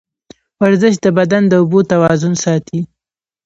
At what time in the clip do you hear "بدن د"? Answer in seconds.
1.17-1.53